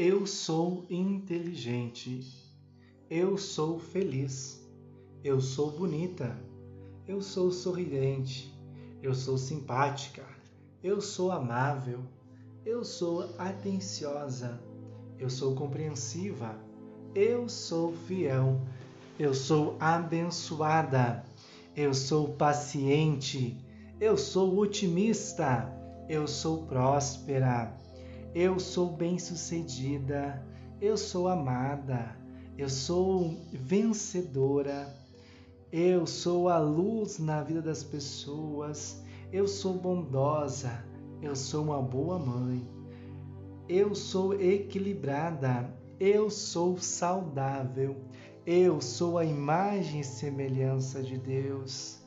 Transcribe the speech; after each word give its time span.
Eu 0.00 0.28
sou 0.28 0.86
inteligente. 0.88 2.24
Eu 3.10 3.36
sou 3.36 3.80
feliz. 3.80 4.64
Eu 5.24 5.40
sou 5.40 5.72
bonita. 5.72 6.38
Eu 7.04 7.20
sou 7.20 7.50
sorridente. 7.50 8.56
Eu 9.02 9.12
sou 9.12 9.36
simpática. 9.36 10.24
Eu 10.84 11.00
sou 11.00 11.32
amável. 11.32 11.98
Eu 12.64 12.84
sou 12.84 13.28
atenciosa. 13.38 14.62
Eu 15.18 15.28
sou 15.28 15.56
compreensiva. 15.56 16.56
Eu 17.12 17.48
sou 17.48 17.92
fiel. 17.92 18.60
Eu 19.18 19.34
sou 19.34 19.76
abençoada. 19.80 21.24
Eu 21.74 21.92
sou 21.92 22.34
paciente. 22.34 23.58
Eu 24.00 24.16
sou 24.16 24.58
otimista. 24.60 25.68
Eu 26.08 26.28
sou 26.28 26.68
próspera. 26.68 27.76
Eu 28.34 28.58
sou 28.58 28.92
bem-sucedida, 28.92 30.44
eu 30.80 30.96
sou 30.96 31.28
amada, 31.28 32.16
eu 32.56 32.68
sou 32.68 33.36
vencedora, 33.52 34.94
eu 35.72 36.06
sou 36.06 36.48
a 36.48 36.58
luz 36.58 37.18
na 37.18 37.42
vida 37.42 37.62
das 37.62 37.82
pessoas, 37.82 39.02
eu 39.32 39.48
sou 39.48 39.74
bondosa, 39.74 40.84
eu 41.22 41.34
sou 41.34 41.64
uma 41.64 41.82
boa 41.82 42.18
mãe, 42.18 42.68
eu 43.68 43.94
sou 43.94 44.34
equilibrada, 44.34 45.74
eu 45.98 46.30
sou 46.30 46.78
saudável, 46.78 47.96
eu 48.46 48.80
sou 48.80 49.18
a 49.18 49.24
imagem 49.24 50.00
e 50.00 50.04
semelhança 50.04 51.02
de 51.02 51.18
Deus. 51.18 51.98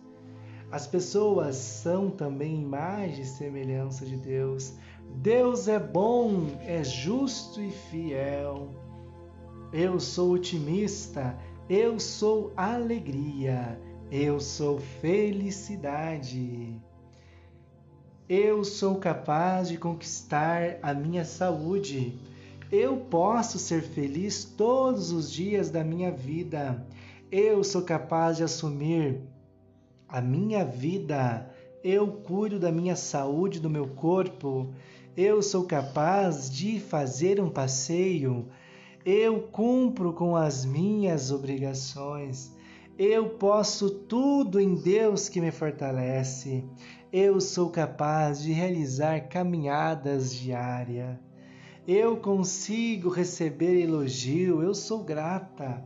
As 0.72 0.88
pessoas 0.88 1.58
são 1.58 2.10
também 2.10 2.62
imagem 2.62 3.22
e 3.22 3.26
semelhança 3.26 4.06
de 4.06 4.16
Deus. 4.16 4.74
Deus 5.16 5.68
é 5.68 5.80
bom, 5.80 6.48
é 6.62 6.84
justo 6.84 7.62
e 7.62 7.70
fiel. 7.70 8.70
Eu 9.72 10.00
sou 10.00 10.32
otimista, 10.32 11.38
eu 11.70 12.00
sou 12.00 12.52
alegria, 12.58 13.80
eu 14.12 14.40
sou 14.40 14.80
felicidade. 14.80 16.76
Eu 18.28 18.64
sou 18.64 18.96
capaz 18.96 19.70
de 19.70 19.78
conquistar 19.78 20.80
a 20.82 20.94
minha 20.94 21.24
saúde. 21.24 22.18
Eu 22.72 22.98
posso 22.98 23.60
ser 23.60 23.82
feliz 23.82 24.44
todos 24.44 25.12
os 25.12 25.32
dias 25.32 25.70
da 25.70 25.84
minha 25.84 26.12
vida. 26.12 26.86
Eu 27.32 27.64
sou 27.64 27.82
capaz 27.82 28.38
de 28.38 28.44
assumir 28.44 29.22
a 30.08 30.20
minha 30.20 30.66
vida. 30.66 31.50
Eu 31.84 32.08
cuido 32.08 32.60
da 32.60 32.72
minha 32.72 32.96
saúde, 32.96 33.60
do 33.60 33.70
meu 33.70 33.88
corpo 33.88 34.74
eu 35.16 35.42
sou 35.42 35.66
capaz 35.66 36.50
de 36.50 36.80
fazer 36.80 37.40
um 37.42 37.50
passeio, 37.50 38.48
eu 39.06 39.42
cumpro 39.44 40.14
com 40.14 40.36
as 40.36 40.64
minhas 40.66 41.32
obrigações, 41.32 42.52
eu 42.98 43.30
posso 43.30 43.90
tudo 43.90 44.60
em 44.60 44.76
Deus 44.76 45.28
que 45.28 45.42
me 45.42 45.52
fortalece, 45.52 46.64
eu 47.12 47.42
sou 47.42 47.70
capaz 47.70 48.42
de 48.42 48.52
realizar 48.52 49.28
caminhadas 49.28 50.34
diárias, 50.34 51.18
eu 51.88 52.18
consigo 52.18 53.10
receber 53.10 53.82
elogio, 53.82 54.62
eu 54.62 54.74
sou 54.74 55.04
grata. 55.04 55.84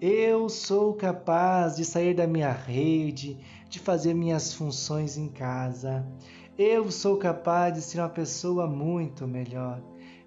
Eu 0.00 0.48
sou 0.48 0.92
capaz 0.94 1.76
de 1.76 1.84
sair 1.84 2.14
da 2.14 2.26
minha 2.26 2.52
rede, 2.52 3.38
de 3.68 3.78
fazer 3.78 4.12
minhas 4.12 4.52
funções 4.52 5.16
em 5.16 5.28
casa. 5.28 6.06
Eu 6.56 6.88
sou 6.88 7.16
capaz 7.16 7.74
de 7.74 7.82
ser 7.82 7.98
uma 7.98 8.08
pessoa 8.08 8.68
muito 8.68 9.26
melhor. 9.26 9.82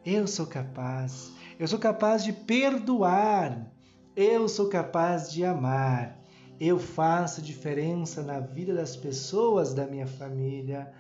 Eu 0.06 0.28
sou 0.28 0.46
capaz. 0.46 1.32
Eu 1.58 1.66
sou 1.70 1.80
capaz 1.80 2.22
de 2.22 2.34
perdoar. 2.34 3.72
Eu 4.14 4.50
sou 4.50 4.68
capaz 4.68 5.32
de 5.32 5.46
amar. 5.46 6.20
Eu 6.60 6.78
faço 6.78 7.42
diferença 7.42 8.22
na 8.22 8.42
vida 8.42 8.74
das 8.74 8.94
pessoas 8.98 9.74
da 9.74 9.88
minha 9.88 10.06
família. 10.06 10.92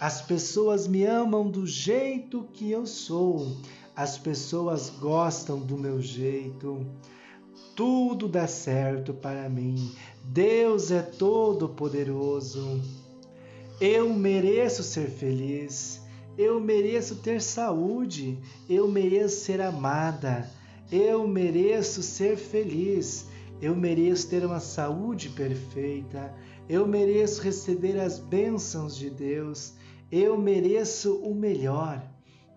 As 0.00 0.22
pessoas 0.22 0.88
me 0.88 1.04
amam 1.04 1.50
do 1.50 1.66
jeito 1.66 2.48
que 2.54 2.70
eu 2.70 2.86
sou. 2.86 3.58
As 3.94 4.16
pessoas 4.16 4.88
gostam 4.88 5.58
do 5.58 5.76
meu 5.76 6.00
jeito. 6.00 6.86
Tudo 7.76 8.26
dá 8.26 8.46
certo 8.46 9.12
para 9.12 9.46
mim. 9.50 9.94
Deus 10.24 10.90
é 10.90 11.02
todo 11.02 11.68
poderoso. 11.68 12.80
Eu 13.80 14.12
mereço 14.12 14.82
ser 14.82 15.08
feliz, 15.08 16.02
eu 16.36 16.60
mereço 16.60 17.16
ter 17.16 17.40
saúde, 17.40 18.38
eu 18.68 18.86
mereço 18.86 19.44
ser 19.44 19.58
amada, 19.58 20.50
eu 20.92 21.26
mereço 21.26 22.02
ser 22.02 22.36
feliz, 22.36 23.24
eu 23.62 23.74
mereço 23.74 24.28
ter 24.28 24.44
uma 24.44 24.60
saúde 24.60 25.30
perfeita, 25.30 26.30
eu 26.68 26.86
mereço 26.86 27.40
receber 27.40 27.98
as 27.98 28.18
bênçãos 28.18 28.94
de 28.94 29.08
Deus, 29.08 29.72
eu 30.12 30.36
mereço 30.36 31.14
o 31.16 31.34
melhor. 31.34 32.06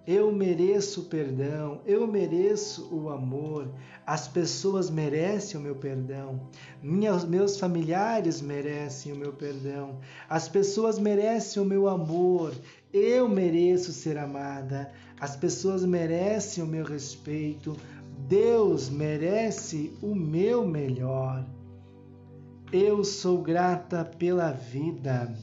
Eu 0.06 0.34
mereço 0.34 1.04
perdão, 1.04 1.80
eu 1.86 2.06
mereço 2.06 2.94
o 2.94 3.10
amor, 3.10 3.74
as 4.06 4.28
pessoas 4.28 4.90
merecem 4.90 5.58
o 5.58 5.64
meu 5.64 5.76
perdão, 5.76 6.42
Minhas, 6.82 7.24
meus 7.24 7.58
familiares 7.58 8.42
merecem 8.42 9.14
o 9.14 9.16
meu 9.16 9.32
perdão, 9.32 10.00
as 10.28 10.50
pessoas 10.50 11.00
merecem 11.00 11.64
o 11.64 11.66
meu 11.66 11.88
amor, 11.88 12.54
eu 12.92 13.30
mereço 13.30 13.94
ser 13.94 14.18
amada, 14.18 14.92
as 15.22 15.38
pessoas 15.38 15.86
merecem 15.86 16.62
o 16.62 16.68
meu 16.68 16.84
respeito, 16.84 17.74
Deus 18.28 18.90
merece 18.90 19.98
o 20.02 20.14
meu 20.14 20.68
melhor. 20.68 21.46
Eu 22.74 23.06
sou 23.06 23.42
grata 23.42 24.04
pela 24.04 24.52
vida, 24.52 25.34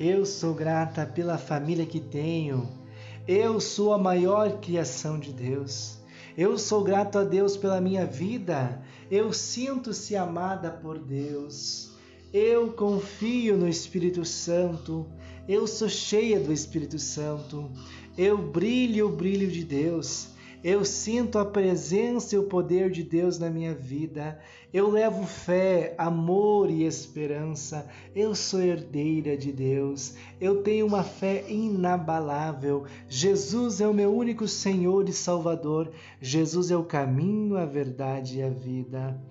eu 0.00 0.24
sou 0.24 0.54
grata 0.54 1.04
pela 1.04 1.36
família 1.36 1.84
que 1.84 2.00
tenho. 2.00 2.85
Eu 3.28 3.58
sou 3.58 3.92
a 3.92 3.98
maior 3.98 4.60
criação 4.60 5.18
de 5.18 5.32
Deus. 5.32 5.98
Eu 6.38 6.56
sou 6.56 6.84
grato 6.84 7.18
a 7.18 7.24
Deus 7.24 7.56
pela 7.56 7.80
minha 7.80 8.06
vida. 8.06 8.80
Eu 9.10 9.32
sinto-se 9.32 10.14
amada 10.14 10.70
por 10.70 10.96
Deus. 10.96 11.90
Eu 12.32 12.72
confio 12.72 13.56
no 13.56 13.68
Espírito 13.68 14.24
Santo. 14.24 15.04
Eu 15.48 15.66
sou 15.66 15.88
cheia 15.88 16.38
do 16.38 16.52
Espírito 16.52 17.00
Santo. 17.00 17.68
Eu 18.16 18.38
brilho 18.38 19.08
o 19.08 19.16
brilho 19.16 19.50
de 19.50 19.64
Deus. 19.64 20.28
Eu 20.68 20.84
sinto 20.84 21.38
a 21.38 21.44
presença 21.44 22.34
e 22.34 22.38
o 22.40 22.48
poder 22.48 22.90
de 22.90 23.04
Deus 23.04 23.38
na 23.38 23.48
minha 23.48 23.72
vida. 23.72 24.36
Eu 24.74 24.90
levo 24.90 25.24
fé, 25.24 25.94
amor 25.96 26.68
e 26.72 26.82
esperança. 26.82 27.88
Eu 28.16 28.34
sou 28.34 28.60
herdeira 28.60 29.36
de 29.36 29.52
Deus. 29.52 30.16
Eu 30.40 30.64
tenho 30.64 30.84
uma 30.84 31.04
fé 31.04 31.48
inabalável. 31.48 32.82
Jesus 33.08 33.80
é 33.80 33.86
o 33.86 33.94
meu 33.94 34.12
único 34.12 34.48
Senhor 34.48 35.08
e 35.08 35.12
Salvador. 35.12 35.92
Jesus 36.20 36.72
é 36.72 36.76
o 36.76 36.82
caminho, 36.82 37.56
a 37.56 37.64
verdade 37.64 38.38
e 38.38 38.42
a 38.42 38.50
vida. 38.50 39.22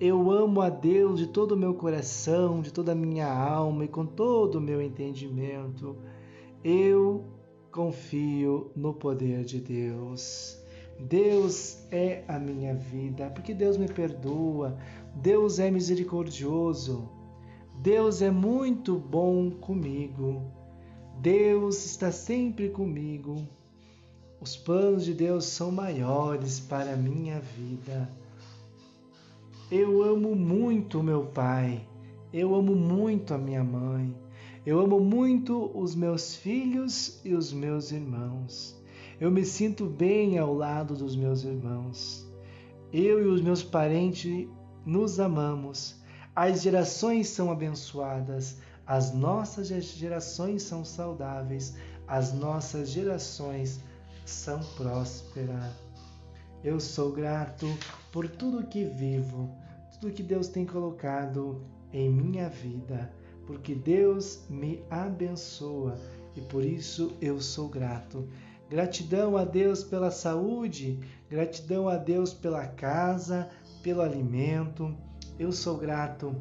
Eu 0.00 0.30
amo 0.30 0.62
a 0.62 0.70
Deus 0.70 1.18
de 1.18 1.26
todo 1.26 1.52
o 1.52 1.58
meu 1.58 1.74
coração, 1.74 2.62
de 2.62 2.72
toda 2.72 2.92
a 2.92 2.94
minha 2.94 3.30
alma 3.30 3.84
e 3.84 3.88
com 3.88 4.06
todo 4.06 4.54
o 4.54 4.62
meu 4.62 4.80
entendimento. 4.80 5.98
Eu 6.64 7.26
confio 7.70 8.70
no 8.74 8.94
poder 8.94 9.44
de 9.44 9.60
Deus. 9.60 10.66
Deus 10.98 11.78
é 11.92 12.24
a 12.26 12.38
minha 12.38 12.74
vida, 12.74 13.30
porque 13.30 13.54
Deus 13.54 13.76
me 13.76 13.86
perdoa, 13.86 14.76
Deus 15.14 15.60
é 15.60 15.70
misericordioso, 15.70 17.08
Deus 17.80 18.20
é 18.20 18.30
muito 18.30 18.98
bom 18.98 19.50
comigo, 19.50 20.42
Deus 21.20 21.84
está 21.86 22.10
sempre 22.10 22.68
comigo. 22.70 23.46
Os 24.40 24.56
planos 24.56 25.04
de 25.04 25.14
Deus 25.14 25.44
são 25.44 25.70
maiores 25.70 26.58
para 26.60 26.92
a 26.92 26.96
minha 26.96 27.40
vida. 27.40 28.08
Eu 29.70 30.02
amo 30.02 30.34
muito 30.34 31.02
meu 31.02 31.26
pai, 31.26 31.86
eu 32.32 32.54
amo 32.54 32.74
muito 32.74 33.34
a 33.34 33.38
minha 33.38 33.62
mãe, 33.62 34.14
eu 34.66 34.80
amo 34.80 34.98
muito 34.98 35.70
os 35.78 35.94
meus 35.94 36.34
filhos 36.34 37.20
e 37.24 37.34
os 37.34 37.52
meus 37.52 37.92
irmãos. 37.92 38.77
Eu 39.20 39.32
me 39.32 39.44
sinto 39.44 39.86
bem 39.86 40.38
ao 40.38 40.54
lado 40.54 40.94
dos 40.94 41.16
meus 41.16 41.42
irmãos. 41.42 42.24
Eu 42.92 43.20
e 43.20 43.26
os 43.26 43.40
meus 43.40 43.64
parentes 43.64 44.48
nos 44.86 45.18
amamos. 45.18 45.96
As 46.36 46.62
gerações 46.62 47.28
são 47.28 47.50
abençoadas. 47.50 48.58
As 48.86 49.12
nossas 49.12 49.68
gerações 49.68 50.62
são 50.62 50.84
saudáveis. 50.84 51.74
As 52.06 52.32
nossas 52.32 52.90
gerações 52.90 53.80
são 54.24 54.60
prósperas. 54.76 55.72
Eu 56.62 56.78
sou 56.78 57.10
grato 57.10 57.66
por 58.12 58.28
tudo 58.28 58.68
que 58.68 58.84
vivo, 58.84 59.50
tudo 59.92 60.12
que 60.12 60.22
Deus 60.22 60.46
tem 60.46 60.64
colocado 60.64 61.60
em 61.92 62.08
minha 62.08 62.48
vida, 62.48 63.12
porque 63.46 63.74
Deus 63.74 64.44
me 64.48 64.82
abençoa 64.90 65.98
e 66.36 66.40
por 66.40 66.64
isso 66.64 67.16
eu 67.20 67.40
sou 67.40 67.68
grato. 67.68 68.28
Gratidão 68.70 69.34
a 69.34 69.46
Deus 69.46 69.82
pela 69.82 70.10
saúde, 70.10 71.00
gratidão 71.30 71.88
a 71.88 71.96
Deus 71.96 72.34
pela 72.34 72.66
casa, 72.66 73.48
pelo 73.82 74.02
alimento. 74.02 74.94
Eu 75.38 75.50
sou 75.52 75.78
grato 75.78 76.36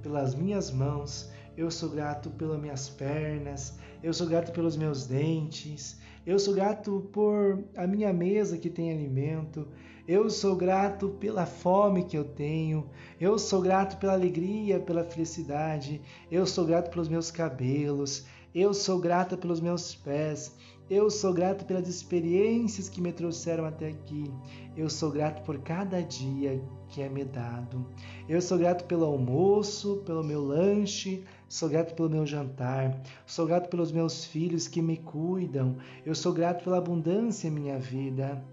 pelas 0.00 0.32
minhas 0.32 0.70
mãos, 0.70 1.32
eu 1.56 1.72
sou 1.72 1.88
grato 1.88 2.30
pelas 2.30 2.60
minhas 2.60 2.88
pernas, 2.88 3.78
eu 4.00 4.14
sou 4.14 4.28
grato 4.28 4.52
pelos 4.52 4.76
meus 4.76 5.06
dentes, 5.06 6.00
eu 6.24 6.38
sou 6.38 6.54
grato 6.54 7.08
por 7.12 7.64
a 7.76 7.84
minha 7.84 8.12
mesa 8.12 8.58
que 8.58 8.70
tem 8.70 8.92
alimento, 8.92 9.66
eu 10.06 10.30
sou 10.30 10.54
grato 10.54 11.08
pela 11.08 11.46
fome 11.46 12.04
que 12.04 12.16
eu 12.16 12.24
tenho, 12.24 12.88
eu 13.20 13.36
sou 13.40 13.60
grato 13.60 13.96
pela 13.98 14.12
alegria, 14.12 14.78
pela 14.78 15.02
felicidade, 15.02 16.00
eu 16.30 16.46
sou 16.46 16.64
grato 16.64 16.90
pelos 16.90 17.08
meus 17.08 17.30
cabelos, 17.32 18.24
eu 18.54 18.72
sou 18.72 19.00
grata 19.00 19.36
pelos 19.36 19.60
meus 19.60 19.94
pés, 19.94 20.54
eu 20.92 21.08
sou 21.08 21.32
grato 21.32 21.64
pelas 21.64 21.88
experiências 21.88 22.86
que 22.86 23.00
me 23.00 23.14
trouxeram 23.14 23.64
até 23.64 23.88
aqui. 23.88 24.30
Eu 24.76 24.90
sou 24.90 25.10
grato 25.10 25.42
por 25.42 25.58
cada 25.60 26.02
dia 26.02 26.62
que 26.90 27.00
é 27.00 27.08
me 27.08 27.24
dado. 27.24 27.86
Eu 28.28 28.42
sou 28.42 28.58
grato 28.58 28.84
pelo 28.84 29.06
almoço, 29.06 30.02
pelo 30.04 30.22
meu 30.22 30.44
lanche, 30.44 31.24
sou 31.48 31.70
grato 31.70 31.94
pelo 31.94 32.10
meu 32.10 32.26
jantar. 32.26 33.00
Sou 33.24 33.46
grato 33.46 33.70
pelos 33.70 33.90
meus 33.90 34.26
filhos 34.26 34.68
que 34.68 34.82
me 34.82 34.98
cuidam. 34.98 35.78
Eu 36.04 36.14
sou 36.14 36.30
grato 36.30 36.62
pela 36.62 36.76
abundância 36.76 37.48
em 37.48 37.52
minha 37.52 37.78
vida. 37.78 38.44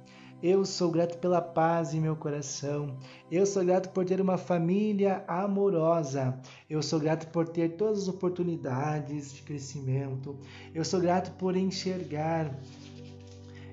Eu 0.42 0.64
sou 0.64 0.90
grato 0.90 1.18
pela 1.18 1.42
paz 1.42 1.94
em 1.94 2.00
meu 2.00 2.16
coração. 2.16 2.96
Eu 3.30 3.46
sou 3.46 3.66
grato 3.66 3.90
por 3.90 4.06
ter 4.06 4.22
uma 4.22 4.38
família 4.38 5.22
amorosa. 5.28 6.40
Eu 6.70 6.82
sou 6.82 6.98
grato 6.98 7.28
por 7.28 7.50
ter 7.50 7.76
todas 7.76 8.04
as 8.04 8.08
oportunidades 8.08 9.34
de 9.34 9.42
crescimento. 9.42 10.40
Eu 10.74 10.86
sou 10.86 11.02
grato 11.02 11.32
por 11.32 11.58
enxergar. 11.58 12.58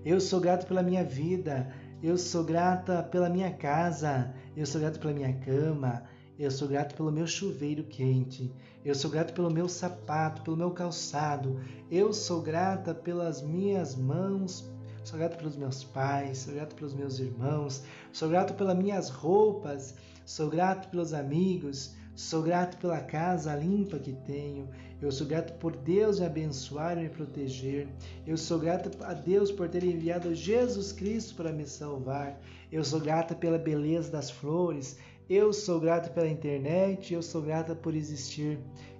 Eu 0.04 0.20
sou 0.20 0.40
grato 0.40 0.66
pela 0.66 0.82
minha 0.82 1.04
vida. 1.04 1.72
Eu 2.02 2.18
sou 2.18 2.42
grata 2.42 3.00
pela 3.00 3.30
minha 3.30 3.52
casa. 3.52 4.34
Eu 4.56 4.66
sou 4.66 4.80
grato 4.80 4.98
pela 4.98 5.14
minha 5.14 5.34
cama. 5.34 6.02
Eu 6.36 6.50
sou 6.50 6.66
grato 6.66 6.96
pelo 6.96 7.12
meu 7.12 7.28
chuveiro 7.28 7.84
quente. 7.84 8.52
Eu 8.84 8.96
sou 8.96 9.08
grato 9.08 9.32
pelo 9.32 9.52
meu 9.52 9.68
sapato, 9.68 10.42
pelo 10.42 10.56
meu 10.56 10.72
calçado. 10.72 11.60
Eu 11.88 12.12
sou 12.12 12.42
grata 12.42 12.92
pelas 12.92 13.40
minhas 13.40 13.94
mãos 13.94 14.74
sou 15.06 15.20
grato 15.20 15.38
pelos 15.38 15.56
meus 15.56 15.84
pais, 15.84 16.38
sou 16.38 16.54
grato 16.54 16.74
pelos 16.74 16.92
meus 16.92 17.20
irmãos, 17.20 17.84
sou 18.12 18.28
grato 18.28 18.54
pelas 18.54 18.76
minhas 18.76 19.08
roupas, 19.08 19.94
sou 20.24 20.50
grato 20.50 20.88
pelos 20.88 21.14
amigos, 21.14 21.94
sou 22.16 22.42
grato 22.42 22.76
pela 22.78 22.98
casa 22.98 23.54
limpa 23.54 24.00
que 24.00 24.12
tenho, 24.12 24.68
eu 25.00 25.12
sou 25.12 25.24
grato 25.24 25.52
por 25.60 25.76
Deus 25.76 26.18
me 26.18 26.26
abençoar 26.26 26.98
e 26.98 27.02
me 27.02 27.08
proteger, 27.08 27.86
eu 28.26 28.36
sou 28.36 28.58
grato 28.58 28.90
a 29.04 29.14
Deus 29.14 29.52
por 29.52 29.68
ter 29.68 29.84
enviado 29.84 30.34
Jesus 30.34 30.90
Cristo 30.90 31.36
para 31.36 31.52
me 31.52 31.66
salvar, 31.66 32.40
eu 32.72 32.82
sou 32.82 32.98
grata 32.98 33.32
pela 33.32 33.58
beleza 33.58 34.10
das 34.10 34.28
flores, 34.28 34.98
eu 35.30 35.52
sou 35.52 35.78
grato 35.78 36.12
pela 36.14 36.26
internet, 36.26 37.14
eu 37.14 37.22
sou 37.22 37.42
grata 37.42 37.76
por 37.76 37.94
existir, 37.94 38.58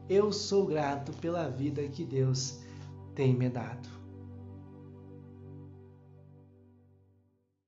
eu 0.08 0.30
sou 0.30 0.66
grato 0.66 1.10
pela 1.14 1.48
vida 1.48 1.82
que 1.88 2.04
Deus 2.04 2.60
tem 3.16 3.34
me 3.34 3.48
dado. 3.48 3.95